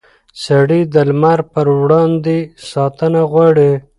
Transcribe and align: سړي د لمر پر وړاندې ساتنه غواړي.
سړي 0.45 0.81
د 0.93 0.95
لمر 1.09 1.39
پر 1.53 1.67
وړاندې 1.81 2.37
ساتنه 2.71 3.21
غواړي. 3.31 3.71